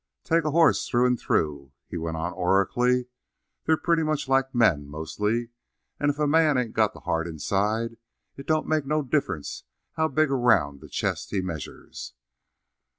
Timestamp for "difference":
9.03-9.63